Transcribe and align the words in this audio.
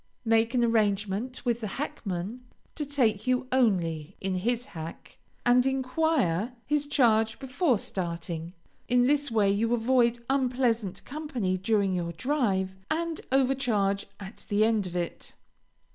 Make 0.25 0.55
an 0.55 0.63
engagement 0.63 1.45
with 1.45 1.61
the 1.61 1.67
hackman, 1.77 2.43
to 2.73 2.87
take 2.87 3.27
you 3.27 3.47
only 3.51 4.15
in 4.19 4.33
his 4.33 4.65
hack, 4.65 5.19
and 5.45 5.63
enquire 5.63 6.53
his 6.65 6.87
charge 6.87 7.37
before 7.37 7.77
starting. 7.77 8.53
In 8.89 9.05
this 9.05 9.29
way 9.29 9.51
you 9.51 9.75
avoid 9.75 10.17
unpleasant 10.27 11.05
company 11.05 11.55
during 11.55 11.93
your 11.93 12.13
drive, 12.13 12.73
and 12.89 13.21
overcharge 13.31 14.07
at 14.19 14.43
the 14.49 14.65
end 14.65 14.87
of 14.87 14.95
it. 14.95 15.35